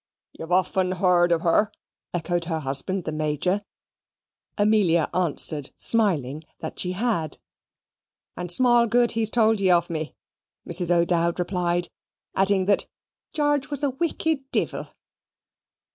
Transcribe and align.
"You've 0.33 0.51
often 0.51 0.93
heard 0.93 1.31
of 1.31 1.41
her," 1.41 1.71
echoed 2.11 2.45
her 2.45 2.61
husband, 2.61 3.03
the 3.03 3.11
Major. 3.11 3.63
Amelia 4.57 5.11
answered, 5.13 5.69
smiling, 5.77 6.43
"that 6.59 6.79
she 6.79 6.93
had." 6.93 7.37
"And 8.35 8.51
small 8.51 8.87
good 8.87 9.11
he's 9.11 9.29
told 9.29 9.59
you 9.61 9.73
of 9.73 9.91
me," 9.91 10.15
Mrs. 10.67 10.89
O'Dowd 10.89 11.37
replied; 11.37 11.89
adding 12.33 12.65
that 12.65 12.87
"George 13.31 13.69
was 13.69 13.83
a 13.83 13.91
wicked 13.91 14.39
divvle." 14.49 14.87